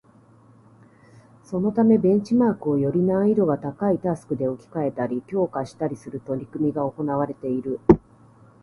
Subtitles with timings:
[1.43, 7.79] そのためベンチマークをより難易度が高いタスクで置き換えたり、強化したりする取り組みが行われている